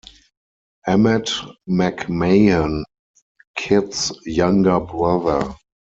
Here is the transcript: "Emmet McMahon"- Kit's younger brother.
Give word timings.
"Emmet 0.87 1.29
McMahon"- 1.69 2.85
Kit's 3.55 4.11
younger 4.25 4.79
brother. 4.79 5.53